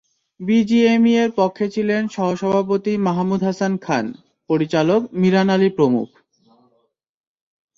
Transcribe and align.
বিজিএমইএর 0.39 1.29
পক্ষে 1.39 1.65
ছিলেন 1.75 2.01
সহসভাপতি 2.07 2.93
মাহমুদ 3.07 3.41
হাসান 3.43 3.73
খান, 3.77 4.05
পরিচালক 4.49 5.01
মিরান 5.21 5.49
আলী 5.49 5.69
প্রমুখ। 5.77 6.07